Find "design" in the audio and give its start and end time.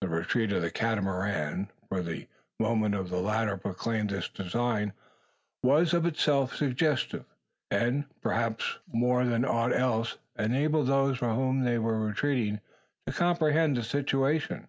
4.28-4.92